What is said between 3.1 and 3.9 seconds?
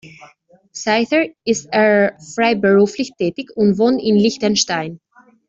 tätig und